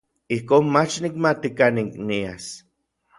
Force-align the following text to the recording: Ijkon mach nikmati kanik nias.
Ijkon 0.35 0.63
mach 0.73 0.93
nikmati 1.03 1.49
kanik 1.57 1.91
nias. 2.07 2.45